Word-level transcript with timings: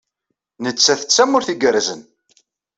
Nettat 0.63 1.01
d 1.05 1.09
tamarut 1.09 1.49
igerrzen. 1.53 2.01